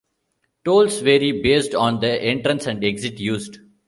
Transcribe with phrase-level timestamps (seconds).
[0.65, 3.59] Tolls vary based on the entrance and exit used.